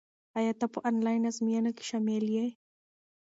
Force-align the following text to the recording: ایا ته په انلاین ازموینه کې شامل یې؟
ایا 0.39 0.53
ته 0.59 0.65
په 0.73 0.79
انلاین 0.89 1.21
ازموینه 1.29 1.71
کې 1.77 1.83
شامل 1.89 2.25
یې؟ 2.35 2.47